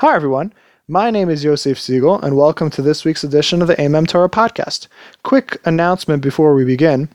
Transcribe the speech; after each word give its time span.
Hi, 0.00 0.14
everyone. 0.14 0.52
My 0.88 1.10
name 1.10 1.30
is 1.30 1.42
Yosef 1.42 1.80
Siegel, 1.80 2.20
and 2.20 2.36
welcome 2.36 2.68
to 2.68 2.82
this 2.82 3.02
week's 3.06 3.24
edition 3.24 3.62
of 3.62 3.68
the 3.68 3.76
Aimem 3.76 4.06
Torah 4.06 4.28
podcast. 4.28 4.88
Quick 5.22 5.56
announcement 5.64 6.22
before 6.22 6.54
we 6.54 6.66
begin. 6.66 7.08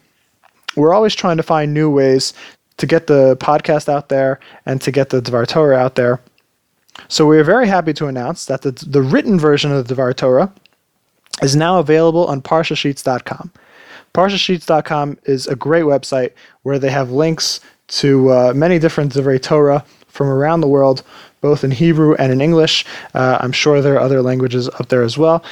We're 0.75 0.91
always 0.91 1.13
trying 1.13 1.38
to 1.38 1.44
find 1.44 1.75
new 1.75 1.91
ways 1.91 2.33
to 2.78 2.88
get 2.88 3.05
the 3.05 3.38
podcast 3.38 3.88
out 3.88 4.09
there 4.09 4.39
and 4.65 4.81
to 4.81 4.91
get 4.91 5.12
the 5.12 5.21
Dvar 5.21 5.47
Torah 5.47 5.78
out 5.78 5.94
there. 5.94 6.21
So 7.07 7.28
we 7.28 7.37
are 7.37 7.44
very 7.44 7.67
happy 7.67 7.94
to 7.94 8.07
announce 8.07 8.46
that 8.46 8.63
the, 8.63 8.71
the 8.71 9.03
written 9.03 9.37
version 9.37 9.71
of 9.71 9.87
the 9.87 9.93
Dvar 9.93 10.15
Torah 10.15 10.51
is 11.43 11.55
now 11.55 11.77
available 11.77 12.25
on 12.25 12.41
parshasheets.com. 12.41 13.51
Parshasheets.com 14.15 15.19
is 15.25 15.45
a 15.45 15.55
great 15.55 15.83
website 15.83 16.31
where 16.63 16.79
they 16.79 16.89
have 16.89 17.11
links 17.11 17.59
to 17.89 18.31
uh, 18.31 18.53
many 18.55 18.79
different 18.79 19.13
Dvar 19.13 19.39
Torah 19.39 19.85
from 20.07 20.27
around 20.27 20.61
the 20.61 20.67
world, 20.67 21.03
both 21.41 21.63
in 21.63 21.71
Hebrew 21.71 22.16
and 22.16 22.31
in 22.31 22.41
English. 22.41 22.86
Uh, 23.13 23.38
I'm 23.41 23.52
sure 23.52 23.81
there 23.81 23.95
are 23.95 24.00
other 24.00 24.22
languages 24.22 24.70
up 24.70 24.88
there 24.88 25.04
as 25.04 25.18
well. 25.18 25.44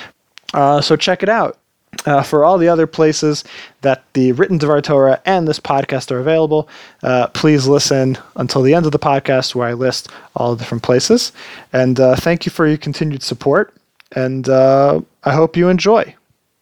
Uh, 0.53 0.81
so 0.81 0.95
check 0.95 1.23
it 1.23 1.29
out. 1.29 1.57
Uh, 2.05 2.21
for 2.21 2.45
all 2.45 2.57
the 2.59 2.67
other 2.67 2.85
places 2.87 3.43
that 3.81 4.03
the 4.13 4.31
written 4.33 4.59
Devar 4.59 4.79
Torah 4.79 5.19
and 5.25 5.47
this 5.47 5.59
podcast 5.59 6.11
are 6.11 6.19
available, 6.19 6.69
uh, 7.01 7.27
please 7.27 7.67
listen 7.67 8.17
until 8.35 8.61
the 8.61 8.75
end 8.75 8.85
of 8.85 8.91
the 8.91 8.99
podcast 8.99 9.55
where 9.55 9.67
I 9.67 9.73
list 9.73 10.07
all 10.35 10.55
the 10.55 10.59
different 10.59 10.83
places. 10.83 11.33
And 11.73 11.99
uh, 11.99 12.15
thank 12.15 12.45
you 12.45 12.51
for 12.51 12.67
your 12.67 12.77
continued 12.77 13.23
support. 13.23 13.73
And 14.15 14.47
uh, 14.47 15.01
I 15.23 15.33
hope 15.33 15.57
you 15.57 15.67
enjoy. 15.67 16.15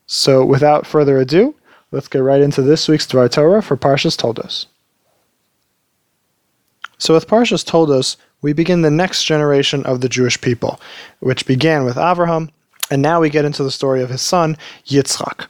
So 0.08 0.46
without 0.46 0.88
further 0.88 1.18
ado, 1.18 1.54
let's 1.92 2.08
get 2.08 2.20
right 2.20 2.42
into 2.42 2.62
this 2.62 2.88
week's 2.88 3.06
Devar 3.06 3.28
Torah 3.28 3.62
for 3.62 3.76
Parshas 3.76 4.18
Toldos. 4.18 4.66
So 6.98 7.14
with 7.14 7.28
Parshas 7.28 7.66
Toldos, 7.66 8.18
we 8.42 8.54
begin 8.54 8.82
the 8.82 8.92
next 8.92 9.24
generation 9.24 9.86
of 9.86 10.02
the 10.02 10.10
Jewish 10.10 10.40
people, 10.40 10.80
which 11.20 11.46
began 11.46 11.86
with 11.86 11.96
Avraham, 11.96 12.50
and 12.92 13.02
now 13.02 13.20
we 13.20 13.30
get 13.30 13.46
into 13.46 13.64
the 13.64 13.72
story 13.72 14.02
of 14.02 14.10
his 14.10 14.22
son, 14.22 14.58
Yitzchak. 14.86 15.48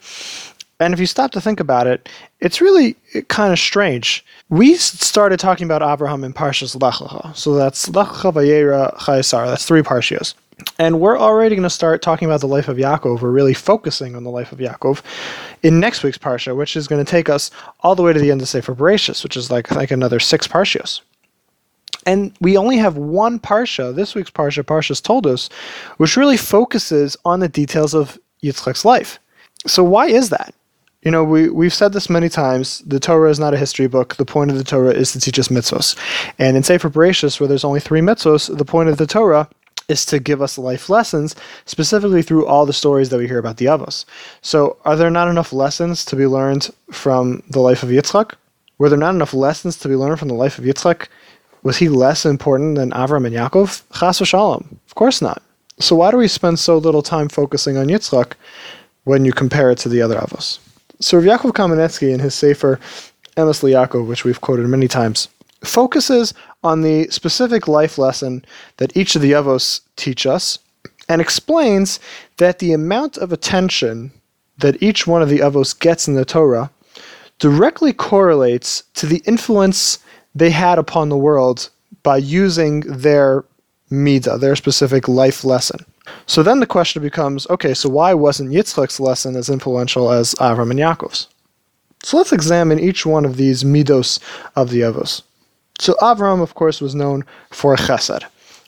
And 0.80 0.94
if 0.94 1.00
you 1.00 1.06
stop 1.06 1.32
to 1.32 1.42
think 1.42 1.60
about 1.60 1.88
it, 1.88 2.08
it's 2.40 2.62
really 2.62 2.96
eh, 3.14 3.22
kind 3.28 3.52
of 3.52 3.60
strange. 3.60 4.24
We 4.50 4.76
started 4.76 5.40
talking 5.40 5.66
about 5.66 5.82
Abraham 5.82 6.24
in 6.24 6.34
Parshas 6.34 6.80
Lech 6.80 6.96
Lecha. 6.96 7.36
So 7.36 7.56
that's 7.56 7.90
Lech 7.90 8.08
Lecha 8.08 8.34
Vayera 8.34 8.96
Chayei 8.98 9.26
Sarah. 9.26 9.48
That's 9.48 9.66
three 9.66 9.82
Parshios. 9.82 10.36
And 10.80 11.00
we're 11.00 11.20
already 11.20 11.56
going 11.56 11.64
to 11.64 11.70
start 11.70 12.02
talking 12.02 12.28
about 12.28 12.42
the 12.42 12.48
life 12.48 12.68
of 12.68 12.78
Yaakov. 12.78 13.22
We're 13.22 13.32
really 13.32 13.54
focusing 13.54 14.16
on 14.16 14.24
the 14.24 14.32
life 14.32 14.52
of 14.52 14.60
Yaakov 14.60 15.02
in 15.62 15.80
next 15.80 16.04
week's 16.04 16.18
Parsha, 16.18 16.56
which 16.56 16.76
is 16.76 16.88
going 16.88 17.04
to 17.04 17.10
take 17.10 17.30
us 17.30 17.52
all 17.82 17.96
the 17.96 18.02
way 18.02 18.14
to 18.14 18.20
the 18.20 18.32
end 18.32 18.42
of 18.42 18.50
Sefer 18.50 18.74
Bereshis, 18.74 19.24
which 19.24 19.38
is 19.38 19.52
like, 19.52 19.70
like 19.72 19.92
another 19.92 20.20
six 20.20 20.48
Parshios. 20.48 21.02
And 22.08 22.32
we 22.40 22.58
only 22.58 22.78
have 22.78 22.96
one 22.98 23.38
Parsha, 23.38 23.94
this 23.94 24.16
week's 24.16 24.32
Parsha, 24.32 24.64
Parshas 24.64 25.04
Toldos, 25.04 25.50
which 25.98 26.16
really 26.16 26.38
focuses 26.38 27.18
on 27.26 27.42
the 27.42 27.50
details 27.50 27.94
of 27.94 28.18
Yitzchak's 28.42 28.86
life. 28.86 29.20
So 29.68 29.84
why 29.84 30.08
is 30.08 30.30
that? 30.30 30.56
You 31.04 31.12
know, 31.12 31.26
we, 31.26 31.50
we've 31.50 31.74
said 31.74 31.92
this 31.92 32.10
many 32.10 32.30
times. 32.30 32.80
The 32.80 33.00
Torah 33.00 33.30
is 33.30 33.40
not 33.40 33.54
a 33.54 33.58
history 33.58 33.88
book. 33.88 34.16
The 34.16 34.26
point 34.26 34.52
of 34.52 34.58
the 34.58 34.64
Torah 34.64 34.94
is 34.94 35.12
to 35.12 35.20
teach 35.20 35.38
us 35.38 35.50
mitzvos. 35.50 35.98
And 36.40 36.56
in 36.56 36.64
Sefer 36.64 36.90
Bereshis, 36.90 37.40
where 37.40 37.48
there's 37.48 37.66
only 37.66 37.82
three 37.82 38.02
mitzvos, 38.02 38.58
the 38.58 38.66
point 38.66 38.88
of 38.88 38.98
the 38.98 39.06
Torah 39.06 39.50
is 39.90 40.06
to 40.06 40.20
give 40.20 40.42
us 40.42 40.58
life 40.58 40.90
lessons, 40.90 41.36
specifically 41.66 42.22
through 42.22 42.46
all 42.46 42.66
the 42.66 42.74
stories 42.74 43.10
that 43.10 43.18
we 43.18 43.28
hear 43.28 43.38
about 43.38 43.58
the 43.58 43.66
Avos. 43.66 44.06
So, 44.42 44.78
are 44.86 44.96
there 44.96 45.10
not 45.10 45.30
enough 45.30 45.54
lessons 45.54 46.04
to 46.06 46.16
be 46.16 46.28
learned 46.28 46.70
from 46.92 47.44
the 47.50 47.60
life 47.60 47.84
of 47.84 47.90
Yitzchak? 47.90 48.34
Were 48.78 48.90
there 48.90 48.98
not 48.98 49.16
enough 49.16 49.34
lessons 49.34 49.78
to 49.78 49.88
be 49.88 49.96
learned 49.96 50.20
from 50.20 50.28
the 50.28 50.34
life 50.34 50.58
of 50.58 50.66
Yitzchak 50.66 51.08
was 51.64 51.78
he 51.78 51.90
less 51.90 52.26
important 52.26 52.76
than 52.76 52.92
Avram 52.92 53.26
and 53.26 53.36
Yaakov? 53.36 53.84
Chas 54.00 54.20
v'shalom. 54.20 54.66
Of 54.86 54.96
course 54.96 55.22
not. 55.22 55.42
So 55.80 55.96
why 55.96 56.12
do 56.12 56.18
we 56.18 56.28
spend 56.28 56.60
so 56.60 56.78
little 56.78 57.02
time 57.02 57.30
focusing 57.30 57.78
on 57.78 57.88
Yitzchak 57.88 58.34
when 59.04 59.26
you 59.26 59.32
compare 59.32 59.70
it 59.72 59.78
to 59.80 59.90
the 59.90 60.02
other 60.02 60.16
Avos? 60.16 60.60
So 61.00 61.18
Rav 61.18 61.26
Yaakov 61.26 61.52
Kamenetsky 61.52 62.14
in 62.14 62.20
his 62.20 62.34
Sefer 62.34 62.80
Emes 63.36 63.62
Yaakov, 63.62 64.08
which 64.08 64.24
we've 64.24 64.42
quoted 64.42 64.68
many 64.68 64.88
times, 64.88 65.28
focuses 65.64 66.34
on 66.64 66.82
the 66.82 67.08
specific 67.10 67.68
life 67.68 67.98
lesson 67.98 68.44
that 68.78 68.96
each 68.98 69.16
of 69.16 69.22
the 69.22 69.34
Avos 69.34 69.82
teach 69.96 70.26
us 70.26 70.58
and 71.10 71.22
explains 71.22 72.00
that 72.38 72.60
the 72.60 72.74
amount 72.74 73.18
of 73.18 73.32
attention 73.32 74.12
that 74.58 74.82
each 74.82 75.06
one 75.06 75.22
of 75.22 75.30
the 75.30 75.40
Avos 75.40 75.78
gets 75.78 76.08
in 76.08 76.16
the 76.16 76.26
Torah 76.26 76.72
directly 77.40 77.94
correlates 77.94 78.84
to 78.96 79.06
the 79.06 79.22
influence 79.26 80.00
they 80.38 80.50
had 80.50 80.78
upon 80.78 81.10
the 81.10 81.18
world 81.18 81.70
by 82.04 82.18
using 82.18 82.82
their 82.82 83.44
midah, 83.92 84.40
their 84.40 84.56
specific 84.56 85.08
life 85.08 85.44
lesson. 85.44 85.86
So 86.26 86.44
then 86.44 86.60
the 86.60 86.66
question 86.66 87.02
becomes, 87.02 87.48
okay, 87.50 87.74
so 87.74 87.90
why 87.90 88.14
wasn't 88.14 88.52
Yitzchak's 88.52 89.00
lesson 89.00 89.36
as 89.36 89.50
influential 89.50 90.12
as 90.12 90.36
Avram 90.36 90.72
and 90.72 90.80
Yaakov's? 90.80 91.28
So 92.04 92.18
let's 92.18 92.32
examine 92.32 92.80
each 92.80 93.06
one 93.06 93.26
of 93.26 93.38
these 93.38 93.64
midos 93.64 94.20
of 94.56 94.70
the 94.70 94.82
Avos. 94.82 95.24
So 95.80 95.96
Avram, 96.02 96.42
of 96.42 96.54
course, 96.54 96.80
was 96.80 96.96
known 96.96 97.26
for 97.50 97.76
chesed. 97.76 98.24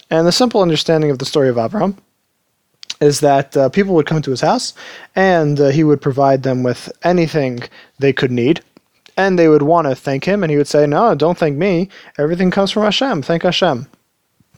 And 0.09 0.25
the 0.25 0.31
simple 0.31 0.61
understanding 0.61 1.11
of 1.11 1.19
the 1.19 1.25
story 1.25 1.49
of 1.49 1.55
Avram 1.55 1.95
is 2.99 3.19
that 3.21 3.55
uh, 3.55 3.69
people 3.69 3.95
would 3.95 4.07
come 4.07 4.21
to 4.21 4.31
his 4.31 4.41
house 4.41 4.73
and 5.15 5.59
uh, 5.59 5.69
he 5.69 5.83
would 5.83 6.01
provide 6.01 6.43
them 6.43 6.63
with 6.63 6.91
anything 7.03 7.61
they 7.99 8.11
could 8.11 8.31
need 8.31 8.61
and 9.19 9.37
they 9.37 9.49
would 9.49 9.63
want 9.63 9.85
to 9.85 9.95
thank 9.95 10.23
him, 10.23 10.43
and 10.43 10.49
he 10.49 10.55
would 10.55 10.67
say, 10.67 10.87
No, 10.87 11.13
don't 11.13 11.37
thank 11.37 11.57
me. 11.57 11.89
Everything 12.17 12.51
comes 12.51 12.71
from 12.71 12.83
Hashem. 12.83 13.21
Thank 13.21 13.43
Hashem. 13.43 13.85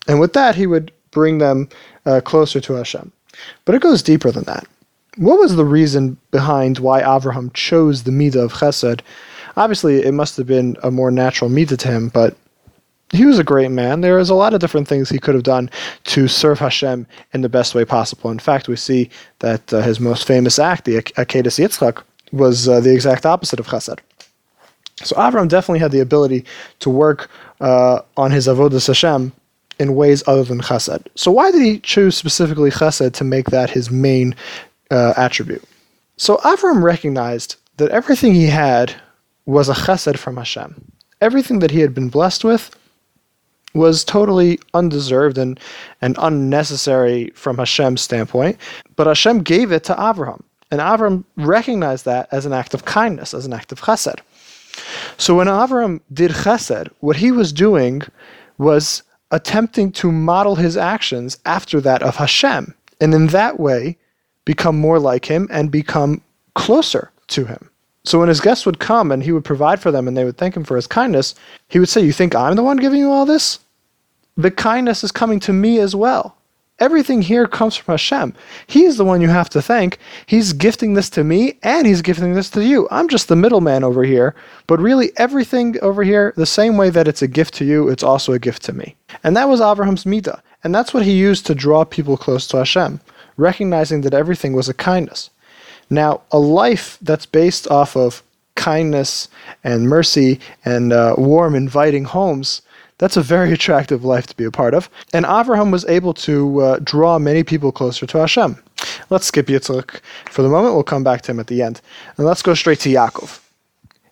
And 0.07 0.19
with 0.19 0.33
that, 0.33 0.55
he 0.55 0.67
would 0.67 0.91
bring 1.09 1.39
them 1.39 1.67
uh, 2.05 2.22
closer 2.23 2.61
to 2.61 2.73
Hashem. 2.73 3.11
But 3.66 3.73
it 3.73 3.81
goes 3.81 4.03
deeper 4.03 4.31
than 4.31 4.44
that. 4.44 4.67
What 5.17 5.39
was 5.39 5.55
the 5.55 5.66
reason 5.66 6.17
behind 6.29 6.77
why 6.77 7.01
Avraham 7.01 7.51
chose 7.53 8.03
the 8.03 8.11
Midah 8.11 8.45
of 8.45 8.53
Chesed? 8.53 9.01
Obviously, 9.57 10.05
it 10.05 10.13
must 10.13 10.38
have 10.38 10.47
been 10.47 10.77
a 10.83 10.91
more 10.91 11.09
natural 11.09 11.50
Midah 11.50 11.77
to 11.79 11.88
him, 11.88 12.09
but 12.09 12.38
he 13.09 13.25
was 13.25 13.39
a 13.39 13.44
great 13.44 13.71
man. 13.71 14.01
There 14.01 14.19
is 14.19 14.29
a 14.29 14.35
lot 14.35 14.53
of 14.53 14.61
different 14.61 14.88
things 14.88 15.09
he 15.09 15.19
could 15.19 15.35
have 15.35 15.44
done 15.44 15.71
to 16.05 16.27
serve 16.27 16.59
Hashem 16.59 17.07
in 17.33 17.41
the 17.41 17.50
best 17.50 17.73
way 17.73 17.83
possible. 17.83 18.29
In 18.29 18.39
fact, 18.39 18.67
we 18.67 18.75
see 18.75 19.09
that 19.39 19.73
uh, 19.73 19.81
his 19.81 20.00
most 20.00 20.27
famous 20.27 20.59
act, 20.59 20.85
the 20.85 20.97
Akedah 20.97 21.57
Yitzchak, 21.59 22.03
was 22.31 22.69
uh, 22.69 22.79
the 22.79 22.94
exact 22.94 23.25
opposite 23.25 23.59
of 23.59 23.67
Chesed. 23.67 24.00
So 25.03 25.16
Avram 25.16 25.47
definitely 25.47 25.79
had 25.79 25.91
the 25.91 26.00
ability 26.00 26.45
to 26.79 26.89
work 26.89 27.29
uh, 27.59 28.01
on 28.17 28.31
his 28.31 28.47
avodas 28.47 28.88
Hashem 28.88 29.31
in 29.79 29.95
ways 29.95 30.23
other 30.28 30.44
than 30.44 30.62
Chesed. 30.62 31.06
So 31.16 31.31
why 31.31 31.51
did 31.51 31.62
he 31.62 31.79
choose 31.79 32.16
specifically 32.16 32.69
Chesed 32.69 33.13
to 33.13 33.23
make 33.23 33.50
that 33.50 33.69
his 33.69 33.89
main 33.89 34.35
uh, 34.89 35.13
attribute? 35.17 35.63
So 36.17 36.38
Avram 36.38 36.84
recognized 36.84 37.56
that 37.78 37.89
everything 37.91 38.34
he 38.34 38.47
had 38.47 38.94
was 39.45 39.69
a 39.69 39.73
Chesed 39.73 40.17
from 40.17 40.38
Hashem. 40.38 40.91
Everything 41.19 41.59
that 41.59 41.72
he 41.72 41.79
had 41.79 41.94
been 41.94 42.09
blessed 42.09 42.44
with 42.44 42.75
was 43.73 44.03
totally 44.03 44.59
undeserved 44.73 45.38
and, 45.38 45.59
and 46.01 46.16
unnecessary 46.19 47.29
from 47.35 47.57
Hashem's 47.57 48.01
standpoint, 48.01 48.57
but 48.95 49.07
Hashem 49.07 49.44
gave 49.44 49.72
it 49.72 49.83
to 49.85 49.94
Avram. 49.95 50.41
And 50.72 50.79
Avram 50.79 51.23
recognized 51.35 52.06
that 52.06 52.28
as 52.31 52.45
an 52.45 52.53
act 52.53 52.73
of 52.73 52.85
kindness, 52.85 53.33
as 53.33 53.45
an 53.45 53.53
act 53.53 53.72
of 53.72 53.81
chesed. 53.81 54.19
So 55.21 55.35
when 55.35 55.45
Avram 55.45 56.01
did 56.11 56.31
chesed, 56.31 56.89
what 56.99 57.17
he 57.17 57.31
was 57.31 57.53
doing 57.53 58.01
was 58.57 59.03
attempting 59.29 59.91
to 59.91 60.11
model 60.11 60.55
his 60.55 60.75
actions 60.75 61.37
after 61.45 61.79
that 61.79 62.01
of 62.01 62.15
Hashem, 62.15 62.73
and 62.99 63.13
in 63.13 63.27
that 63.27 63.59
way 63.59 63.99
become 64.45 64.79
more 64.79 64.97
like 64.97 65.25
him 65.25 65.47
and 65.51 65.69
become 65.69 66.23
closer 66.55 67.11
to 67.27 67.45
him. 67.45 67.69
So 68.03 68.17
when 68.17 68.29
his 68.29 68.41
guests 68.41 68.65
would 68.65 68.79
come 68.79 69.11
and 69.11 69.21
he 69.21 69.31
would 69.31 69.45
provide 69.45 69.79
for 69.79 69.91
them 69.91 70.07
and 70.07 70.17
they 70.17 70.25
would 70.25 70.37
thank 70.37 70.57
him 70.57 70.63
for 70.63 70.75
his 70.75 70.87
kindness, 70.87 71.35
he 71.67 71.77
would 71.77 71.89
say, 71.89 72.01
You 72.01 72.13
think 72.13 72.33
I'm 72.33 72.55
the 72.55 72.63
one 72.63 72.77
giving 72.77 72.97
you 72.97 73.11
all 73.11 73.27
this? 73.27 73.59
The 74.38 74.49
kindness 74.49 75.03
is 75.03 75.11
coming 75.11 75.39
to 75.41 75.53
me 75.53 75.77
as 75.77 75.95
well. 75.95 76.35
Everything 76.79 77.21
here 77.21 77.47
comes 77.47 77.75
from 77.75 77.94
Hashem. 77.94 78.33
He's 78.65 78.97
the 78.97 79.06
one 79.06 79.21
you 79.21 79.27
have 79.29 79.50
to 79.50 79.62
thank. 79.62 80.00
He's 80.25 80.51
gifting 80.51 80.95
this 80.95 81.12
to 81.12 81.23
me 81.23 81.59
and 81.62 81.85
he's 81.85 82.01
gifting 82.01 82.33
this 82.33 82.50
to 82.51 82.65
you. 82.65 82.88
I'm 82.89 83.07
just 83.07 83.27
the 83.27 83.35
middleman 83.35 83.83
over 83.83 84.03
here. 84.03 84.33
But 84.65 84.79
really, 84.79 85.12
everything 85.18 85.79
over 85.81 86.03
here, 86.03 86.33
the 86.38 86.47
same 86.47 86.77
way 86.77 86.89
that 86.89 87.07
it's 87.07 87.21
a 87.21 87.27
gift 87.27 87.53
to 87.56 87.65
you, 87.65 87.88
it's 87.88 88.01
also 88.01 88.33
a 88.33 88.39
gift 88.39 88.63
to 88.63 88.73
me. 88.73 88.95
And 89.23 89.38
that 89.38 89.47
was 89.47 89.62
Abraham's 89.62 90.06
midah. 90.06 90.41
And 90.63 90.73
that's 90.73 90.94
what 90.94 91.06
he 91.06 91.12
used 91.12 91.45
to 91.47 91.56
draw 91.56 91.83
people 91.83 92.18
close 92.18 92.47
to 92.47 92.57
Hashem, 92.57 93.00
recognizing 93.38 94.01
that 94.01 94.15
everything 94.15 94.53
was 94.53 94.67
a 94.67 94.74
kindness. 94.74 95.29
Now, 95.89 96.21
a 96.31 96.39
life 96.39 96.97
that's 97.01 97.25
based 97.27 97.69
off 97.69 97.95
of 97.95 98.24
kindness 98.56 99.27
and 99.63 99.89
mercy 99.89 100.39
and 100.65 100.94
uh, 100.94 101.15
warm, 101.17 101.53
inviting 101.53 102.06
homes 102.06 102.62
that's 103.01 103.18
a 103.18 103.21
very 103.21 103.51
attractive 103.51 104.06
life 104.06 104.27
to 104.27 104.38
be 104.38 104.44
a 104.44 104.51
part 104.51 104.75
of. 104.75 104.88
And 105.12 105.25
Avraham 105.25 105.71
was 105.71 105.83
able 105.86 106.13
to 106.13 106.62
uh, 106.62 106.80
draw 106.83 107.18
many 107.18 107.44
people 107.44 107.71
closer 107.71 108.06
to 108.06 108.19
Hashem. 108.19 108.62
Let's 109.09 109.25
skip 109.25 109.48
Yitzchak 109.48 110.01
for 110.30 110.44
the 110.44 110.50
moment. 110.50 110.75
We'll 110.75 110.83
come 110.83 111.03
back 111.03 111.24
to 111.24 111.31
him 111.31 111.39
at 111.39 111.48
the 111.48 111.63
end. 111.63 111.81
And 112.18 112.27
let's 112.27 112.44
go 112.44 112.53
straight 112.53 112.80
to 112.81 112.89
Yaakov. 112.89 113.39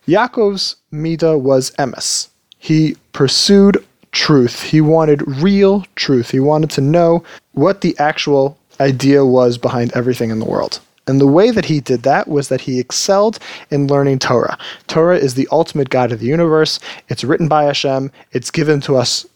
Yaakov's 0.08 0.74
Midah 0.92 1.40
was 1.40 1.70
emes. 1.78 2.28
He 2.58 2.96
pursued 3.12 3.82
truth. 4.10 4.60
He 4.60 4.80
wanted 4.80 5.22
real 5.40 5.86
truth. 5.94 6.32
He 6.32 6.40
wanted 6.40 6.70
to 6.70 6.80
know 6.80 7.22
what 7.52 7.82
the 7.82 7.96
actual 8.00 8.58
idea 8.80 9.24
was 9.24 9.56
behind 9.56 9.92
everything 9.92 10.30
in 10.30 10.40
the 10.40 10.44
world. 10.44 10.80
And 11.10 11.20
the 11.20 11.26
way 11.26 11.50
that 11.50 11.64
he 11.64 11.80
did 11.80 12.04
that 12.04 12.28
was 12.28 12.48
that 12.50 12.60
he 12.60 12.78
excelled 12.78 13.40
in 13.72 13.88
learning 13.88 14.20
Torah. 14.20 14.56
Torah 14.86 15.18
is 15.18 15.34
the 15.34 15.48
ultimate 15.50 15.90
guide 15.90 16.12
of 16.12 16.20
the 16.20 16.26
universe. 16.26 16.78
It's 17.08 17.24
written 17.24 17.48
by 17.48 17.64
Hashem. 17.64 18.12
It's 18.30 18.52
given 18.52 18.80
to 18.82 18.94
us 18.94 19.26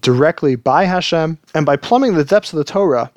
directly 0.00 0.56
by 0.56 0.84
Hashem. 0.84 1.38
And 1.54 1.64
by 1.64 1.76
plumbing 1.76 2.14
the 2.14 2.24
depths 2.24 2.52
of 2.52 2.56
the 2.56 2.64
Torah, 2.64 3.12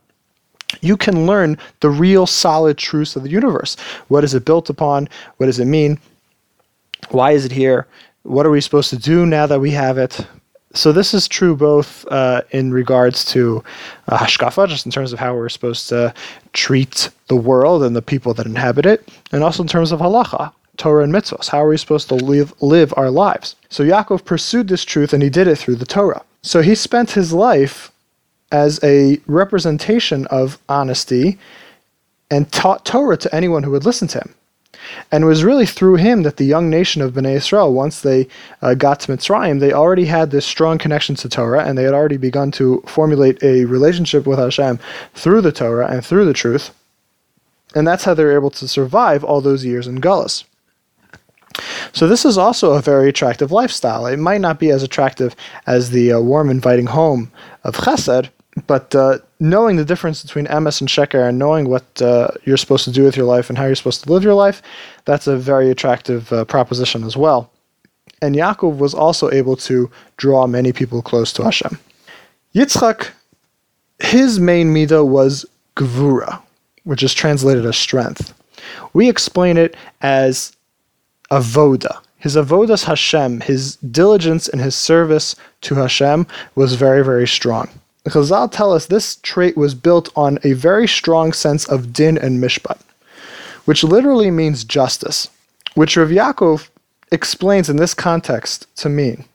you 0.81 0.97
can 0.97 1.25
learn 1.25 1.57
the 1.79 1.89
real 1.89 2.27
solid 2.27 2.77
truths 2.77 3.15
of 3.15 3.23
the 3.23 3.31
universe. 3.31 3.75
What 4.07 4.23
is 4.23 4.35
it 4.35 4.45
built 4.45 4.69
upon? 4.69 5.09
What 5.37 5.47
does 5.47 5.59
it 5.59 5.65
mean? 5.65 5.99
Why 7.09 7.31
is 7.31 7.43
it 7.43 7.51
here? 7.51 7.87
What 8.21 8.45
are 8.45 8.51
we 8.51 8.61
supposed 8.61 8.91
to 8.91 8.97
do 8.97 9.25
now 9.25 9.47
that 9.47 9.61
we 9.61 9.71
have 9.71 9.97
it? 9.97 10.27
So 10.73 10.91
this 10.91 11.13
is 11.13 11.27
true 11.27 11.55
both 11.55 12.05
uh, 12.11 12.41
in 12.51 12.71
regards 12.71 13.25
to 13.25 13.63
uh, 14.07 14.17
hashkafa, 14.17 14.67
just 14.67 14.85
in 14.85 14.91
terms 14.91 15.11
of 15.13 15.19
how 15.19 15.35
we're 15.35 15.49
supposed 15.49 15.89
to 15.89 16.13
treat 16.53 17.09
the 17.27 17.35
world 17.35 17.81
and 17.83 17.95
the 17.95 18.01
people 18.01 18.33
that 18.35 18.45
inhabit 18.45 18.85
it, 18.85 19.09
and 19.31 19.43
also 19.43 19.63
in 19.63 19.67
terms 19.67 19.91
of 19.91 19.99
halacha, 19.99 20.51
Torah 20.77 21.03
and 21.03 21.13
mitzvahs. 21.13 21.49
How 21.49 21.63
are 21.63 21.69
we 21.69 21.77
supposed 21.77 22.07
to 22.09 22.15
live 22.15 22.53
live 22.61 22.93
our 22.97 23.09
lives? 23.09 23.55
So 23.69 23.83
Yaakov 23.83 24.25
pursued 24.25 24.67
this 24.67 24.85
truth, 24.85 25.11
and 25.11 25.23
he 25.23 25.29
did 25.29 25.47
it 25.47 25.57
through 25.57 25.75
the 25.75 25.85
Torah. 25.85 26.23
So 26.43 26.61
he 26.61 26.75
spent 26.75 27.11
his 27.11 27.33
life 27.33 27.91
as 28.51 28.79
a 28.83 29.19
representation 29.27 30.27
of 30.27 30.59
honesty 30.69 31.37
and 32.31 32.51
taught 32.51 32.85
Torah 32.85 33.17
to 33.17 33.35
anyone 33.35 33.63
who 33.63 33.71
would 33.71 33.85
listen 33.85 34.07
to 34.09 34.19
him. 34.19 34.35
And 35.11 35.23
it 35.23 35.27
was 35.27 35.43
really 35.43 35.65
through 35.65 35.95
him 35.95 36.23
that 36.23 36.37
the 36.37 36.45
young 36.45 36.69
nation 36.69 37.01
of 37.01 37.13
Bnei 37.13 37.35
Israel, 37.35 37.73
once 37.73 38.01
they 38.01 38.27
uh, 38.61 38.73
got 38.73 38.99
to 39.01 39.11
Mitzrayim, 39.11 39.59
they 39.59 39.73
already 39.73 40.05
had 40.05 40.31
this 40.31 40.45
strong 40.45 40.77
connection 40.77 41.15
to 41.15 41.29
Torah, 41.29 41.65
and 41.65 41.77
they 41.77 41.83
had 41.83 41.93
already 41.93 42.17
begun 42.17 42.51
to 42.51 42.81
formulate 42.87 43.41
a 43.43 43.65
relationship 43.65 44.25
with 44.25 44.39
Hashem 44.39 44.79
through 45.13 45.41
the 45.41 45.51
Torah 45.51 45.87
and 45.91 46.05
through 46.05 46.25
the 46.25 46.33
truth. 46.33 46.71
And 47.75 47.87
that's 47.87 48.03
how 48.03 48.13
they 48.13 48.23
were 48.23 48.35
able 48.35 48.51
to 48.51 48.67
survive 48.67 49.23
all 49.23 49.41
those 49.41 49.65
years 49.65 49.87
in 49.87 50.01
Gullus. 50.01 50.43
So 51.93 52.07
this 52.07 52.25
is 52.25 52.37
also 52.37 52.73
a 52.73 52.81
very 52.81 53.09
attractive 53.09 53.51
lifestyle. 53.51 54.05
It 54.05 54.17
might 54.17 54.41
not 54.41 54.59
be 54.59 54.69
as 54.69 54.83
attractive 54.83 55.35
as 55.65 55.89
the 55.89 56.13
uh, 56.13 56.19
warm, 56.19 56.49
inviting 56.49 56.87
home 56.87 57.31
of 57.63 57.75
Chesed, 57.75 58.29
but 58.67 58.93
uh, 58.95 59.19
knowing 59.39 59.75
the 59.75 59.85
difference 59.85 60.21
between 60.21 60.45
emes 60.47 60.81
and 60.81 60.89
sheker 60.89 61.27
and 61.27 61.37
knowing 61.37 61.69
what 61.69 62.01
uh, 62.01 62.29
you're 62.45 62.57
supposed 62.57 62.85
to 62.85 62.91
do 62.91 63.03
with 63.03 63.15
your 63.15 63.25
life 63.25 63.49
and 63.49 63.57
how 63.57 63.65
you're 63.65 63.75
supposed 63.75 64.03
to 64.03 64.11
live 64.11 64.23
your 64.23 64.33
life, 64.33 64.61
that's 65.05 65.27
a 65.27 65.37
very 65.37 65.69
attractive 65.69 66.31
uh, 66.33 66.45
proposition 66.45 67.03
as 67.03 67.15
well. 67.15 67.51
And 68.21 68.35
Yaakov 68.35 68.77
was 68.77 68.93
also 68.93 69.31
able 69.31 69.55
to 69.57 69.89
draw 70.17 70.47
many 70.47 70.73
people 70.73 71.01
close 71.01 71.31
to 71.33 71.43
Hashem. 71.43 71.79
Yitzchak, 72.53 73.09
his 73.99 74.39
main 74.39 74.73
midah 74.73 75.07
was 75.07 75.45
gvura, 75.75 76.41
which 76.83 77.03
is 77.03 77.13
translated 77.13 77.65
as 77.65 77.77
strength. 77.77 78.33
We 78.93 79.09
explain 79.09 79.57
it 79.57 79.75
as 80.01 80.55
avoda. 81.31 82.01
His 82.17 82.35
avodas 82.35 82.83
Hashem, 82.83 83.41
his 83.41 83.77
diligence 83.77 84.49
in 84.49 84.59
his 84.59 84.75
service 84.75 85.35
to 85.61 85.75
Hashem 85.75 86.27
was 86.55 86.75
very, 86.75 87.03
very 87.03 87.27
strong. 87.27 87.69
Chazal 88.09 88.51
tell 88.51 88.73
us 88.73 88.85
this 88.85 89.17
trait 89.17 89.57
was 89.57 89.75
built 89.75 90.09
on 90.15 90.39
a 90.43 90.53
very 90.53 90.87
strong 90.87 91.33
sense 91.33 91.67
of 91.67 91.93
din 91.93 92.17
and 92.17 92.41
mishpat, 92.41 92.79
which 93.65 93.83
literally 93.83 94.31
means 94.31 94.63
justice, 94.63 95.29
which 95.75 95.97
Rav 95.97 96.09
Yaakov 96.09 96.69
explains 97.11 97.69
in 97.69 97.77
this 97.77 97.93
context 97.93 98.67
to 98.77 98.89
mean 98.89 99.25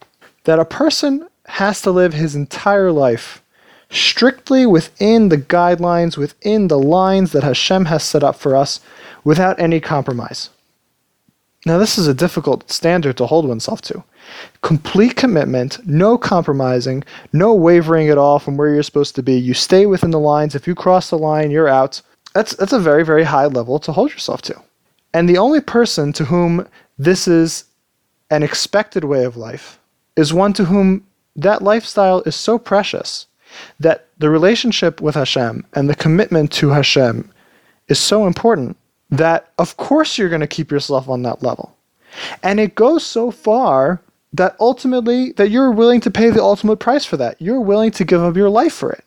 that 0.45 0.59
a 0.59 0.65
person 0.65 1.27
has 1.47 1.81
to 1.83 1.91
live 1.91 2.15
his 2.15 2.35
entire 2.35 2.93
life 2.93 3.43
strictly 3.91 4.67
within 4.67 5.29
the 5.29 5.39
guidelines, 5.39 6.17
within 6.17 6.69
the 6.69 6.79
lines 6.79 7.33
that 7.33 7.45
Hashem 7.45 7.87
has 7.87 8.03
set 8.03 8.23
up 8.25 8.37
for 8.37 8.57
us, 8.57 8.81
without 9.23 9.59
any 9.61 9.81
compromise. 9.81 10.51
Now, 11.67 11.79
this 11.79 11.97
is 11.97 12.07
a 12.07 12.15
difficult 12.15 12.71
standard 12.71 13.17
to 13.17 13.27
hold 13.27 13.49
oneself 13.49 13.81
to. 13.83 14.05
Complete 14.63 15.17
commitment, 15.17 15.79
no 15.87 16.17
compromising, 16.19 17.05
no 17.33 17.55
wavering 17.55 18.09
at 18.09 18.19
all 18.19 18.39
from 18.39 18.57
where 18.57 18.73
you're 18.73 18.83
supposed 18.83 19.15
to 19.17 19.23
be. 19.23 19.35
You 19.35 19.55
stay 19.55 19.87
within 19.87 20.11
the 20.11 20.19
lines. 20.19 20.55
If 20.55 20.67
you 20.67 20.75
cross 20.75 21.11
the 21.11 21.19
line, 21.19 21.51
you're 21.51 21.69
out. 21.69 22.01
That's, 22.35 22.57
that's 22.57 22.73
a 22.73 22.81
very, 22.81 23.05
very 23.05 23.25
high 23.25 23.47
level 23.47 23.79
to 23.81 23.93
hold 23.93 24.11
yourself 24.11 24.43
to. 24.43 24.61
And 25.13 25.29
the 25.29 25.39
only 25.39 25.61
person 25.61 26.13
to 26.15 26.25
whom 26.25 26.67
this 26.99 27.29
is 27.29 27.65
an 28.31 28.43
expected 28.43 29.05
way 29.05 29.25
of 29.25 29.37
life 29.37 29.79
is 30.17 30.33
one 30.33 30.53
to 30.55 30.65
whom 30.65 31.07
that 31.37 31.63
lifestyle 31.63 32.21
is 32.23 32.35
so 32.35 32.59
precious 32.59 33.27
that 33.81 34.09
the 34.19 34.31
relationship 34.31 35.01
with 35.01 35.15
Hashem 35.15 35.65
and 35.75 35.89
the 35.89 35.95
commitment 35.95 36.53
to 36.53 36.71
Hashem 36.71 37.31
is 37.89 37.99
so 37.99 38.27
important 38.27 38.77
that 39.11 39.53
of 39.59 39.77
course 39.77 40.19
you're 40.19 40.29
going 40.29 40.41
to 40.41 40.47
keep 40.47 40.71
yourself 40.71 41.09
on 41.09 41.23
that 41.23 41.43
level. 41.43 41.77
And 42.43 42.61
it 42.61 42.75
goes 42.75 43.05
so 43.05 43.31
far 43.31 44.01
that 44.35 44.57
ultimately 44.59 45.33
that 45.33 45.51
you're 45.51 45.71
willing 45.71 46.01
to 46.01 46.11
pay 46.11 46.29
the 46.29 46.43
ultimate 46.43 46.77
price 46.77 47.05
for 47.05 47.17
that. 47.17 47.41
You're 47.41 47.61
willing 47.61 47.93
to 47.93 48.05
give 48.05 48.21
up 48.21 48.37
your 48.37 48.51
life 48.51 48.75
for 48.75 48.91
it. 48.91 49.05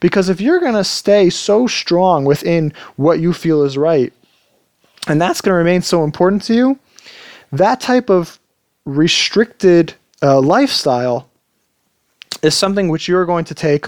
Because 0.00 0.28
if 0.28 0.40
you're 0.40 0.58
going 0.58 0.74
to 0.74 0.82
stay 0.84 1.30
so 1.30 1.66
strong 1.66 2.24
within 2.24 2.72
what 2.96 3.20
you 3.20 3.32
feel 3.32 3.62
is 3.62 3.76
right, 3.76 4.12
and 5.06 5.20
that's 5.20 5.40
going 5.40 5.52
to 5.52 5.56
remain 5.56 5.82
so 5.82 6.02
important 6.02 6.42
to 6.44 6.54
you, 6.54 6.78
that 7.52 7.80
type 7.80 8.10
of 8.10 8.38
restricted 8.86 9.94
uh, 10.22 10.40
lifestyle 10.40 11.28
is 12.42 12.56
something 12.56 12.88
which 12.88 13.06
you're 13.06 13.26
going 13.26 13.44
to 13.44 13.54
take 13.54 13.86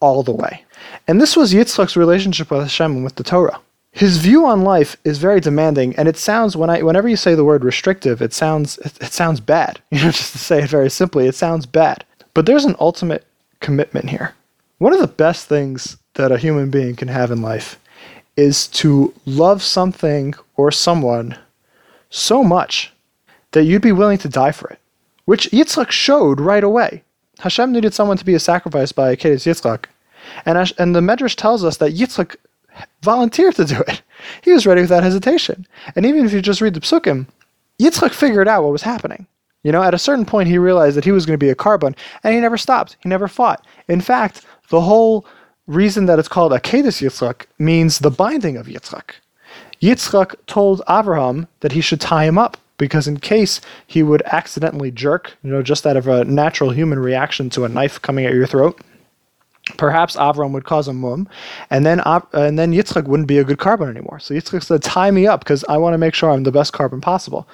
all 0.00 0.22
the 0.22 0.32
way. 0.32 0.62
And 1.08 1.20
this 1.20 1.36
was 1.36 1.54
Yitzchak's 1.54 1.96
relationship 1.96 2.50
with 2.50 2.60
Hashem 2.60 2.92
and 2.92 3.04
with 3.04 3.16
the 3.16 3.24
Torah 3.24 3.60
his 3.94 4.18
view 4.18 4.44
on 4.44 4.62
life 4.62 4.96
is 5.04 5.18
very 5.18 5.38
demanding, 5.38 5.94
and 5.94 6.08
it 6.08 6.16
sounds 6.16 6.56
when 6.56 6.68
I 6.68 6.82
whenever 6.82 7.08
you 7.08 7.14
say 7.14 7.36
the 7.36 7.44
word 7.44 7.62
restrictive, 7.62 8.20
it 8.20 8.32
sounds 8.32 8.76
it, 8.78 9.00
it 9.00 9.12
sounds 9.12 9.38
bad. 9.38 9.80
You 9.92 10.00
know, 10.00 10.10
just 10.10 10.32
to 10.32 10.38
say 10.38 10.64
it 10.64 10.70
very 10.70 10.90
simply, 10.90 11.28
it 11.28 11.36
sounds 11.36 11.64
bad. 11.64 12.04
But 12.34 12.44
there's 12.44 12.64
an 12.64 12.74
ultimate 12.80 13.24
commitment 13.60 14.10
here. 14.10 14.34
One 14.78 14.92
of 14.92 14.98
the 14.98 15.06
best 15.06 15.46
things 15.46 15.96
that 16.14 16.32
a 16.32 16.38
human 16.38 16.70
being 16.70 16.96
can 16.96 17.06
have 17.06 17.30
in 17.30 17.40
life 17.40 17.78
is 18.36 18.66
to 18.82 19.14
love 19.26 19.62
something 19.62 20.34
or 20.56 20.72
someone 20.72 21.38
so 22.10 22.42
much 22.42 22.92
that 23.52 23.62
you'd 23.62 23.80
be 23.80 23.92
willing 23.92 24.18
to 24.18 24.28
die 24.28 24.50
for 24.50 24.68
it, 24.70 24.80
which 25.24 25.48
Yitzchak 25.52 25.92
showed 25.92 26.40
right 26.40 26.64
away. 26.64 27.04
Hashem 27.38 27.70
needed 27.70 27.94
someone 27.94 28.16
to 28.16 28.24
be 28.24 28.34
a 28.34 28.40
sacrifice 28.40 28.90
by 28.90 29.14
Akedes 29.14 29.46
Yitzchak. 29.46 29.84
And, 30.44 30.72
and 30.78 30.96
the 30.96 31.00
Medrash 31.00 31.36
tells 31.36 31.62
us 31.62 31.76
that 31.76 31.94
Yitzchak 31.94 32.34
volunteered 33.02 33.54
to 33.56 33.64
do 33.64 33.80
it. 33.88 34.02
He 34.42 34.52
was 34.52 34.66
ready 34.66 34.80
without 34.80 35.02
hesitation. 35.02 35.66
And 35.96 36.06
even 36.06 36.24
if 36.24 36.32
you 36.32 36.40
just 36.40 36.60
read 36.60 36.74
the 36.74 36.80
psukim, 36.80 37.26
Yitzchak 37.80 38.12
figured 38.12 38.48
out 38.48 38.62
what 38.62 38.72
was 38.72 38.82
happening. 38.82 39.26
You 39.62 39.72
know, 39.72 39.82
at 39.82 39.94
a 39.94 39.98
certain 39.98 40.26
point, 40.26 40.48
he 40.48 40.58
realized 40.58 40.96
that 40.96 41.04
he 41.04 41.12
was 41.12 41.26
going 41.26 41.38
to 41.38 41.44
be 41.44 41.50
a 41.50 41.54
korban, 41.54 41.96
and 42.22 42.34
he 42.34 42.40
never 42.40 42.58
stopped. 42.58 42.96
He 43.00 43.08
never 43.08 43.28
fought. 43.28 43.66
In 43.88 44.00
fact, 44.00 44.44
the 44.68 44.80
whole 44.80 45.26
reason 45.66 46.06
that 46.06 46.18
it's 46.18 46.28
called 46.28 46.52
Akedes 46.52 47.00
Yitzchak 47.00 47.46
means 47.58 47.98
the 47.98 48.10
binding 48.10 48.56
of 48.56 48.66
Yitzchak. 48.66 49.14
Yitzchak 49.80 50.34
told 50.46 50.82
Abraham 50.88 51.48
that 51.60 51.72
he 51.72 51.80
should 51.80 52.00
tie 52.00 52.24
him 52.24 52.38
up 52.38 52.58
because 52.76 53.06
in 53.08 53.18
case 53.18 53.60
he 53.86 54.02
would 54.02 54.22
accidentally 54.26 54.90
jerk, 54.90 55.36
you 55.42 55.50
know, 55.50 55.62
just 55.62 55.86
out 55.86 55.96
of 55.96 56.08
a 56.08 56.24
natural 56.24 56.70
human 56.70 56.98
reaction 56.98 57.48
to 57.50 57.64
a 57.64 57.68
knife 57.68 58.00
coming 58.02 58.26
at 58.26 58.34
your 58.34 58.46
throat, 58.46 58.80
perhaps 59.76 60.16
Avram 60.16 60.52
would 60.52 60.64
cause 60.64 60.88
a 60.88 60.92
mum, 60.92 61.28
and 61.70 61.86
then 61.86 62.00
uh, 62.00 62.20
and 62.32 62.58
then 62.58 62.72
Yitzchak 62.72 63.04
wouldn't 63.04 63.28
be 63.28 63.38
a 63.38 63.44
good 63.44 63.58
korban 63.58 63.88
anymore. 63.88 64.18
So 64.20 64.34
Yitzchak 64.34 64.62
said, 64.62 64.82
"Tie 64.82 65.10
me 65.10 65.26
up 65.26 65.40
because 65.40 65.64
I 65.68 65.76
want 65.78 65.94
to 65.94 65.98
make 65.98 66.14
sure 66.14 66.30
I'm 66.30 66.42
the 66.42 66.52
best 66.52 66.72
korban 66.72 67.00
possible." 67.00 67.48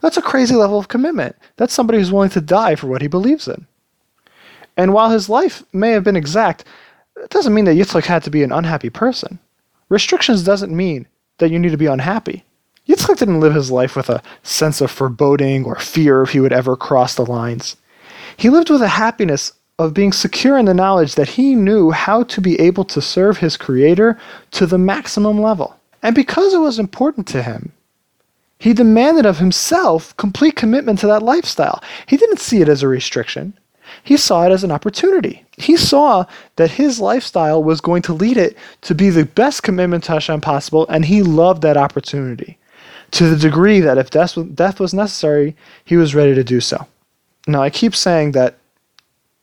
That's 0.00 0.16
a 0.16 0.22
crazy 0.22 0.54
level 0.54 0.78
of 0.78 0.88
commitment. 0.88 1.36
That's 1.56 1.72
somebody 1.72 1.98
who's 1.98 2.12
willing 2.12 2.30
to 2.30 2.40
die 2.40 2.74
for 2.74 2.88
what 2.88 3.00
he 3.00 3.08
believes 3.08 3.48
in. 3.48 3.66
And 4.76 4.92
while 4.92 5.10
his 5.10 5.28
life 5.28 5.62
may 5.72 5.92
have 5.92 6.04
been 6.04 6.16
exact, 6.16 6.64
it 7.16 7.30
doesn't 7.30 7.54
mean 7.54 7.64
that 7.64 7.76
Yitzchak 7.76 8.04
had 8.04 8.22
to 8.24 8.30
be 8.30 8.42
an 8.42 8.52
unhappy 8.52 8.90
person. 8.90 9.38
Restrictions 9.88 10.42
doesn't 10.42 10.76
mean 10.76 11.06
that 11.38 11.50
you 11.50 11.58
need 11.58 11.70
to 11.70 11.78
be 11.78 11.86
unhappy. 11.86 12.44
Yitzchak 12.88 13.16
didn't 13.16 13.40
live 13.40 13.54
his 13.54 13.70
life 13.70 13.96
with 13.96 14.10
a 14.10 14.22
sense 14.42 14.80
of 14.80 14.90
foreboding 14.90 15.64
or 15.64 15.76
fear 15.76 16.22
if 16.22 16.30
he 16.30 16.40
would 16.40 16.52
ever 16.52 16.76
cross 16.76 17.14
the 17.14 17.24
lines. 17.24 17.76
He 18.36 18.50
lived 18.50 18.68
with 18.68 18.82
a 18.82 18.88
happiness 18.88 19.52
of 19.78 19.94
being 19.94 20.12
secure 20.12 20.56
in 20.56 20.66
the 20.66 20.74
knowledge 20.74 21.16
that 21.16 21.30
he 21.30 21.54
knew 21.54 21.90
how 21.90 22.22
to 22.24 22.40
be 22.40 22.58
able 22.60 22.84
to 22.84 23.02
serve 23.02 23.38
his 23.38 23.56
Creator 23.56 24.18
to 24.52 24.66
the 24.66 24.78
maximum 24.78 25.40
level. 25.40 25.76
And 26.02 26.14
because 26.14 26.54
it 26.54 26.58
was 26.58 26.78
important 26.78 27.26
to 27.28 27.42
him, 27.42 27.72
he 28.58 28.72
demanded 28.72 29.26
of 29.26 29.38
himself 29.38 30.16
complete 30.16 30.54
commitment 30.54 31.00
to 31.00 31.06
that 31.08 31.22
lifestyle. 31.22 31.82
He 32.06 32.16
didn't 32.16 32.38
see 32.38 32.60
it 32.60 32.68
as 32.68 32.82
a 32.82 32.88
restriction. 32.88 33.52
He 34.04 34.16
saw 34.16 34.46
it 34.46 34.52
as 34.52 34.64
an 34.64 34.70
opportunity. 34.70 35.44
He 35.56 35.76
saw 35.76 36.24
that 36.56 36.70
his 36.70 37.00
lifestyle 37.00 37.62
was 37.62 37.80
going 37.80 38.02
to 38.02 38.14
lead 38.14 38.36
it 38.36 38.56
to 38.82 38.94
be 38.94 39.10
the 39.10 39.24
best 39.24 39.62
commitment 39.62 40.04
to 40.04 40.12
Hashem 40.12 40.40
possible, 40.40 40.86
and 40.88 41.04
he 41.04 41.22
loved 41.22 41.62
that 41.62 41.76
opportunity 41.76 42.58
to 43.10 43.28
the 43.28 43.36
degree 43.36 43.80
that 43.80 43.98
if 43.98 44.10
death 44.10 44.80
was 44.80 44.94
necessary, 44.94 45.56
he 45.84 45.96
was 45.96 46.14
ready 46.14 46.34
to 46.34 46.44
do 46.44 46.60
so. 46.60 46.86
Now, 47.46 47.62
I 47.62 47.70
keep 47.70 47.94
saying 47.94 48.32
that 48.32 48.56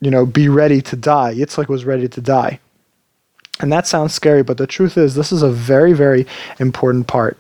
you 0.02 0.12
know, 0.12 0.26
be 0.26 0.50
ready 0.50 0.82
to 0.82 0.96
die. 0.96 1.34
Yitzchak 1.34 1.70
was 1.70 1.86
ready 1.86 2.08
to 2.08 2.22
die. 2.22 2.60
And 3.60 3.72
that 3.72 3.88
sounds 3.88 4.14
scary, 4.14 4.42
but 4.42 4.58
the 4.58 4.68
truth 4.68 4.98
is, 4.98 5.14
this 5.14 5.32
is 5.32 5.44
a 5.44 5.52
very, 5.52 5.94
very 5.94 6.26
important 6.60 7.08
part 7.08 7.40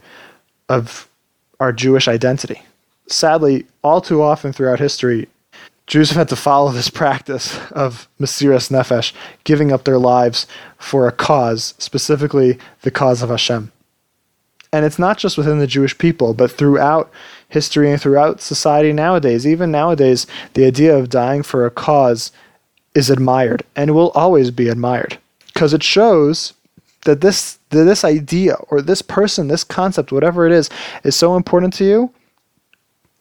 of 0.70 1.10
our 1.60 1.74
Jewish 1.74 2.08
identity. 2.08 2.62
Sadly, 3.08 3.66
all 3.84 4.00
too 4.00 4.22
often 4.22 4.54
throughout 4.54 4.80
history, 4.80 5.28
Jews 5.88 6.10
have 6.10 6.18
had 6.18 6.30
to 6.30 6.36
follow 6.36 6.72
this 6.72 6.90
practice 7.02 7.58
of 7.72 8.08
Mesiras 8.20 8.70
Nefesh, 8.70 9.14
giving 9.44 9.72
up 9.72 9.84
their 9.84 9.98
lives 9.98 10.46
for 10.78 11.08
a 11.08 11.12
cause, 11.12 11.74
specifically 11.80 12.60
the 12.84 12.92
cause 12.92 13.24
of 13.24 13.30
Hashem. 13.30 13.72
And 14.72 14.86
it's 14.86 15.00
not 15.00 15.18
just 15.18 15.38
within 15.38 15.60
the 15.60 15.68
Jewish 15.68 15.98
people, 15.98 16.34
but 16.34 16.52
throughout 16.52 17.12
history 17.50 17.92
and 17.92 18.02
throughout 18.02 18.40
society 18.40 18.94
nowadays. 18.94 19.46
Even 19.46 19.70
nowadays, 19.70 20.28
the 20.54 20.66
idea 20.66 20.96
of 20.96 21.10
dying 21.10 21.44
for 21.44 21.66
a 21.66 21.72
cause 21.72 22.32
is 22.94 23.10
admired 23.10 23.64
and 23.76 23.94
will 23.94 24.12
always 24.12 24.52
be 24.52 24.68
admired 24.68 25.18
because 25.54 25.74
it 25.74 25.84
shows 25.84 26.54
that 27.06 27.22
this 27.22 27.60
that 27.70 27.84
this 27.86 28.04
idea 28.04 28.56
or 28.70 28.82
this 28.82 29.02
person, 29.02 29.48
this 29.48 29.64
concept, 29.64 30.12
whatever 30.12 30.46
it 30.46 30.52
is, 30.52 30.70
is 31.04 31.16
so 31.16 31.36
important 31.36 31.74
to 31.74 31.86
you 31.86 32.14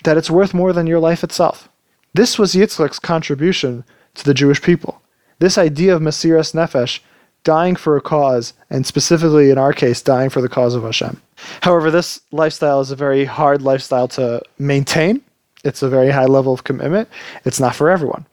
that 0.05 0.17
it's 0.17 0.31
worth 0.31 0.55
more 0.55 0.73
than 0.73 0.87
your 0.87 0.99
life 0.99 1.23
itself. 1.23 1.69
This 2.15 2.39
was 2.39 2.55
Yitzchak's 2.55 2.99
contribution 2.99 3.85
to 4.15 4.25
the 4.25 4.35
Jewish 4.35 4.61
people. 4.61 5.01
This 5.39 5.57
idea 5.57 5.95
of 5.95 6.03
Mesiras 6.03 6.53
Nefesh, 6.53 7.01
dying 7.45 7.77
for 7.77 7.97
a 7.97 8.01
cause, 8.01 8.53
and 8.69 8.87
specifically 8.87 9.51
in 9.51 9.59
our 9.59 9.73
case, 9.73 10.03
dying 10.03 10.31
for 10.31 10.41
the 10.41 10.49
cause 10.49 10.75
of 10.75 10.83
Hashem. 10.83 11.21
However, 11.63 11.91
this 11.91 12.21
lifestyle 12.33 12.81
is 12.81 12.91
a 12.91 12.97
very 12.97 13.25
hard 13.25 13.63
lifestyle 13.63 14.09
to 14.09 14.43
maintain. 14.59 15.23
It's 15.65 15.83
a 15.83 15.89
very 15.89 16.11
high 16.11 16.27
level 16.27 16.53
of 16.53 16.65
commitment. 16.65 17.09
It's 17.45 17.61
not 17.61 17.75
for 17.75 17.89
everyone. 17.89 18.27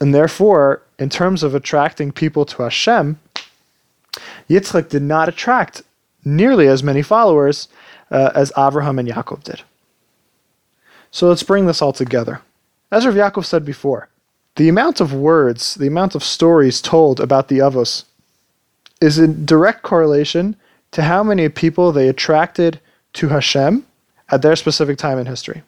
And 0.00 0.14
therefore, 0.14 0.82
in 0.98 1.08
terms 1.08 1.42
of 1.42 1.54
attracting 1.54 2.12
people 2.12 2.44
to 2.46 2.62
Hashem, 2.62 3.18
Yitzchak 4.48 4.88
did 4.88 5.02
not 5.02 5.28
attract 5.28 5.82
nearly 6.24 6.68
as 6.68 6.82
many 6.82 7.02
followers 7.02 7.68
uh, 8.10 8.30
as 8.34 8.52
Avraham 8.52 8.98
and 8.98 9.08
Yaakov 9.08 9.44
did. 9.44 9.62
So 11.10 11.28
let's 11.28 11.42
bring 11.42 11.66
this 11.66 11.80
all 11.80 11.92
together. 11.92 12.42
As 12.90 13.06
Rav 13.06 13.14
Yaakov 13.14 13.44
said 13.44 13.64
before, 13.64 14.08
the 14.56 14.68
amount 14.68 15.00
of 15.00 15.12
words, 15.12 15.74
the 15.74 15.86
amount 15.86 16.14
of 16.14 16.24
stories 16.24 16.80
told 16.80 17.20
about 17.20 17.48
the 17.48 17.58
Avos 17.58 18.04
is 19.00 19.18
in 19.18 19.44
direct 19.44 19.82
correlation 19.82 20.56
to 20.92 21.02
how 21.02 21.22
many 21.22 21.48
people 21.48 21.92
they 21.92 22.08
attracted 22.08 22.80
to 23.14 23.28
Hashem 23.28 23.84
at 24.30 24.42
their 24.42 24.56
specific 24.56 24.98
time 24.98 25.18
in 25.18 25.26
history. 25.26 25.62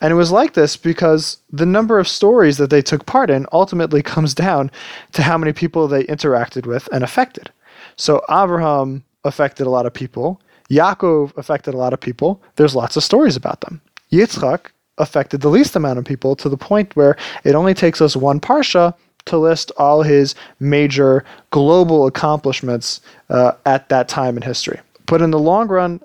And 0.00 0.12
it 0.12 0.16
was 0.16 0.32
like 0.32 0.54
this 0.54 0.76
because 0.76 1.38
the 1.50 1.66
number 1.66 1.98
of 1.98 2.08
stories 2.08 2.58
that 2.58 2.70
they 2.70 2.82
took 2.82 3.06
part 3.06 3.30
in 3.30 3.46
ultimately 3.52 4.02
comes 4.02 4.34
down 4.34 4.70
to 5.12 5.22
how 5.22 5.38
many 5.38 5.52
people 5.52 5.88
they 5.88 6.04
interacted 6.04 6.66
with 6.66 6.88
and 6.92 7.02
affected. 7.04 7.50
So 7.96 8.22
Abraham 8.30 9.04
affected 9.24 9.66
a 9.66 9.70
lot 9.70 9.86
of 9.86 9.94
people. 9.94 10.40
Yaakov 10.70 11.36
affected 11.36 11.74
a 11.74 11.78
lot 11.78 11.92
of 11.92 12.00
people. 12.00 12.42
There's 12.56 12.76
lots 12.76 12.96
of 12.96 13.04
stories 13.04 13.36
about 13.36 13.60
them. 13.62 13.80
Yitzchak 14.12 14.66
affected 14.98 15.40
the 15.40 15.48
least 15.48 15.76
amount 15.76 15.98
of 15.98 16.04
people 16.04 16.36
to 16.36 16.48
the 16.48 16.56
point 16.56 16.94
where 16.96 17.16
it 17.44 17.54
only 17.54 17.74
takes 17.74 18.00
us 18.00 18.16
one 18.16 18.40
parsha 18.40 18.94
to 19.26 19.38
list 19.38 19.70
all 19.76 20.02
his 20.02 20.34
major 20.60 21.24
global 21.50 22.06
accomplishments 22.06 23.00
uh, 23.30 23.52
at 23.66 23.88
that 23.88 24.08
time 24.08 24.36
in 24.36 24.42
history. 24.42 24.80
But 25.06 25.22
in 25.22 25.30
the 25.30 25.38
long 25.38 25.68
run, 25.68 26.00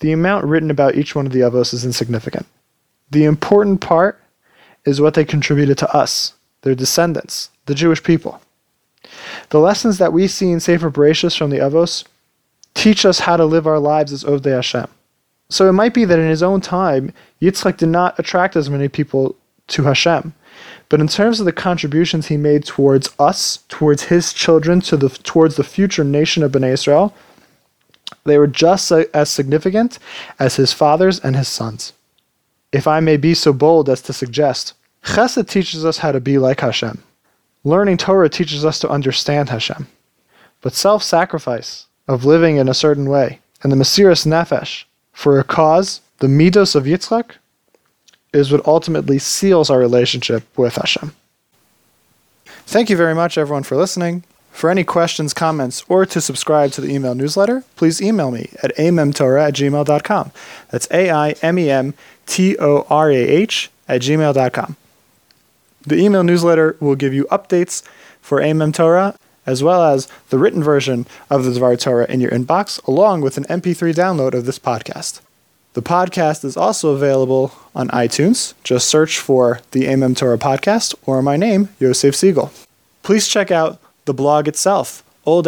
the 0.00 0.12
amount 0.12 0.44
written 0.44 0.70
about 0.70 0.94
each 0.94 1.14
one 1.14 1.26
of 1.26 1.32
the 1.32 1.40
Avos 1.40 1.74
is 1.74 1.84
insignificant. 1.84 2.46
The 3.10 3.24
important 3.24 3.80
part 3.80 4.20
is 4.84 5.00
what 5.00 5.14
they 5.14 5.24
contributed 5.24 5.78
to 5.78 5.96
us, 5.96 6.34
their 6.62 6.74
descendants, 6.74 7.50
the 7.66 7.74
Jewish 7.74 8.02
people. 8.02 8.40
The 9.50 9.60
lessons 9.60 9.98
that 9.98 10.12
we 10.12 10.26
see 10.26 10.50
in 10.50 10.60
Sefer 10.60 10.90
Bereshis 10.90 11.36
from 11.36 11.50
the 11.50 11.58
Avos 11.58 12.04
teach 12.74 13.04
us 13.04 13.20
how 13.20 13.36
to 13.36 13.44
live 13.44 13.66
our 13.66 13.78
lives 13.78 14.12
as 14.12 14.24
Ovdei 14.24 14.54
Hashem. 14.54 14.88
So 15.48 15.68
it 15.68 15.72
might 15.72 15.94
be 15.94 16.04
that 16.04 16.18
in 16.18 16.28
his 16.28 16.42
own 16.42 16.60
time, 16.60 17.12
Yitzchak 17.40 17.78
did 17.78 17.88
not 17.88 18.18
attract 18.18 18.56
as 18.56 18.68
many 18.68 18.88
people 18.88 19.34
to 19.68 19.84
Hashem. 19.84 20.34
But 20.88 21.00
in 21.00 21.08
terms 21.08 21.40
of 21.40 21.46
the 21.46 21.52
contributions 21.52 22.26
he 22.26 22.36
made 22.36 22.64
towards 22.64 23.10
us, 23.18 23.60
towards 23.68 24.04
his 24.04 24.32
children, 24.32 24.80
to 24.82 24.96
the 24.96 25.08
towards 25.08 25.56
the 25.56 25.64
future 25.64 26.04
nation 26.04 26.42
of 26.42 26.52
Bnei 26.52 26.72
Israel, 26.72 27.14
they 28.24 28.38
were 28.38 28.46
just 28.46 28.90
as 28.90 29.30
significant 29.30 29.98
as 30.38 30.56
his 30.56 30.72
fathers 30.72 31.20
and 31.20 31.36
his 31.36 31.48
sons. 31.48 31.92
If 32.72 32.86
I 32.86 33.00
may 33.00 33.16
be 33.16 33.34
so 33.34 33.52
bold 33.52 33.88
as 33.88 34.02
to 34.02 34.12
suggest, 34.12 34.74
Chesed 35.04 35.48
teaches 35.48 35.84
us 35.84 35.98
how 35.98 36.12
to 36.12 36.20
be 36.20 36.38
like 36.38 36.60
Hashem. 36.60 37.02
Learning 37.64 37.96
Torah 37.96 38.28
teaches 38.28 38.64
us 38.64 38.78
to 38.80 38.88
understand 38.88 39.48
Hashem. 39.48 39.86
But 40.60 40.74
self-sacrifice 40.74 41.86
of 42.06 42.24
living 42.24 42.56
in 42.56 42.68
a 42.68 42.74
certain 42.74 43.08
way 43.08 43.40
and 43.62 43.72
the 43.72 43.76
Mesiras 43.76 44.26
Nefesh 44.26 44.84
for 45.12 45.38
a 45.38 45.44
cause, 45.44 46.00
the 46.18 46.26
Midos 46.26 46.74
of 46.74 46.84
Yitzchak, 46.84 47.32
is 48.32 48.52
what 48.52 48.66
ultimately 48.66 49.18
seals 49.18 49.70
our 49.70 49.78
relationship 49.78 50.44
with 50.56 50.76
Hashem. 50.76 51.14
Thank 52.46 52.90
you 52.90 52.96
very 52.96 53.14
much, 53.14 53.38
everyone, 53.38 53.62
for 53.62 53.76
listening. 53.76 54.24
For 54.50 54.70
any 54.70 54.84
questions, 54.84 55.32
comments, 55.32 55.84
or 55.88 56.04
to 56.06 56.20
subscribe 56.20 56.72
to 56.72 56.80
the 56.80 56.92
email 56.92 57.14
newsletter, 57.14 57.62
please 57.76 58.02
email 58.02 58.30
me 58.30 58.50
at 58.62 58.76
aimemtorah 58.76 59.48
at 59.48 59.54
gmail.com. 59.54 60.32
That's 60.70 60.88
A 60.90 61.10
I 61.10 61.30
M 61.42 61.58
E 61.58 61.70
M 61.70 61.94
T 62.28 62.56
O 62.58 62.86
R 62.88 63.10
A 63.10 63.16
H 63.16 63.70
at 63.88 64.02
gmail.com. 64.02 64.76
The 65.84 65.96
email 65.96 66.22
newsletter 66.22 66.76
will 66.78 66.94
give 66.94 67.14
you 67.14 67.24
updates 67.24 67.82
for 68.20 68.40
Aimem 68.40 68.72
Torah, 68.74 69.16
as 69.46 69.62
well 69.62 69.82
as 69.82 70.06
the 70.28 70.38
written 70.38 70.62
version 70.62 71.06
of 71.30 71.44
the 71.44 71.50
Dvar 71.50 71.80
Torah 71.80 72.06
in 72.08 72.20
your 72.20 72.30
inbox, 72.30 72.86
along 72.86 73.22
with 73.22 73.38
an 73.38 73.44
MP3 73.44 73.94
download 73.94 74.34
of 74.34 74.44
this 74.44 74.58
podcast. 74.58 75.20
The 75.72 75.82
podcast 75.82 76.44
is 76.44 76.56
also 76.56 76.90
available 76.90 77.52
on 77.74 77.88
iTunes. 77.88 78.54
Just 78.62 78.88
search 78.88 79.18
for 79.18 79.60
the 79.70 79.84
Aimem 79.84 80.16
Torah 80.16 80.38
podcast 80.38 80.94
or 81.06 81.22
my 81.22 81.36
name, 81.36 81.70
Yosef 81.80 82.14
Siegel. 82.14 82.52
Please 83.02 83.26
check 83.28 83.50
out 83.50 83.80
the 84.04 84.14
blog 84.14 84.46
itself, 84.48 85.02
Old 85.24 85.46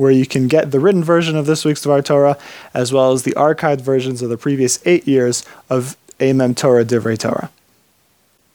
where 0.00 0.10
you 0.10 0.24
can 0.24 0.48
get 0.48 0.70
the 0.70 0.80
written 0.80 1.04
version 1.04 1.36
of 1.36 1.44
this 1.44 1.62
week's 1.62 1.84
Dvar 1.84 2.02
Torah, 2.02 2.38
as 2.72 2.90
well 2.90 3.12
as 3.12 3.24
the 3.24 3.32
archived 3.32 3.82
versions 3.82 4.22
of 4.22 4.30
the 4.30 4.38
previous 4.38 4.78
eight 4.86 5.06
years 5.06 5.44
of 5.68 5.94
Aimem 6.18 6.56
Torah 6.56 6.86
Divrei 6.86 7.18
Torah. 7.18 7.50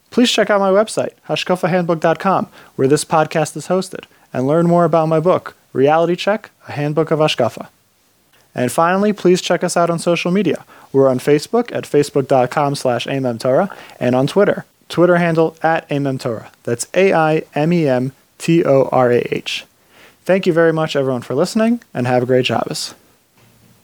Please 0.09 0.31
check 0.31 0.49
out 0.49 0.59
my 0.59 0.71
website, 0.71 1.11
hashkafahandbook.com, 1.27 2.47
where 2.77 2.87
this 2.87 3.05
podcast 3.05 3.55
is 3.55 3.67
hosted, 3.67 4.05
and 4.33 4.47
learn 4.47 4.65
more 4.65 4.85
about 4.85 5.07
my 5.07 5.19
book, 5.19 5.55
Reality 5.71 6.15
Check, 6.15 6.49
a 6.67 6.71
Handbook 6.71 7.11
of 7.11 7.19
Hashkafa. 7.19 7.67
And 8.55 8.71
finally, 8.71 9.13
please 9.13 9.39
check 9.39 9.63
us 9.63 9.77
out 9.77 9.91
on 9.91 9.99
social 9.99 10.31
media. 10.31 10.65
We're 10.91 11.09
on 11.09 11.19
Facebook 11.19 11.71
at 11.71 11.83
facebook.com 11.83 12.73
slash 12.73 13.05
Torah 13.37 13.69
and 13.99 14.15
on 14.15 14.25
Twitter, 14.25 14.65
Twitter 14.89 15.17
handle 15.17 15.55
at 15.61 15.87
Torah. 16.19 16.51
That's 16.63 16.87
A-I-M-E-M-T-O-R-A-H. 16.95 18.05
Thank 20.25 20.47
you 20.47 20.53
very 20.53 20.73
much, 20.73 20.95
everyone, 20.95 21.21
for 21.21 21.35
listening, 21.35 21.81
and 21.93 22.07
have 22.07 22.23
a 22.23 22.25
great 22.25 22.47
Shabbos. 22.47 22.95